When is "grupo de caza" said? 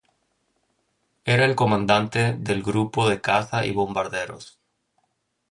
2.63-3.67